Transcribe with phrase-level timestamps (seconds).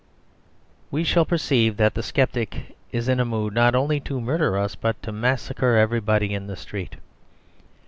[0.89, 4.73] We shall perceive that the sceptic is in a mood not only to murder us
[4.73, 6.95] but to massacre everybody in the street.